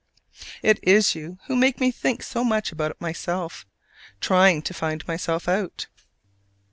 It 0.63 0.79
is 0.81 1.13
you 1.13 1.37
who 1.45 1.55
make 1.55 1.79
me 1.79 1.91
think 1.91 2.23
so 2.23 2.43
much 2.43 2.71
about 2.71 2.99
myself, 2.99 3.67
trying 4.19 4.63
to 4.63 4.73
find 4.73 5.07
myself 5.07 5.47
out. 5.47 5.85